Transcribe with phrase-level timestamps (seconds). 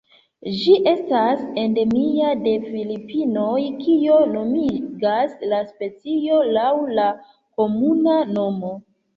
[0.59, 6.67] Ĝi estas endemia de Filipinoj, kio nomigas la specion laŭ
[7.01, 7.07] la
[7.61, 8.77] komuna nomo.